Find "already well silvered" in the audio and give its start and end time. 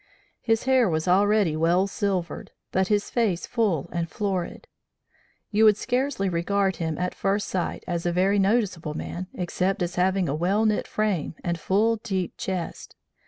1.07-2.49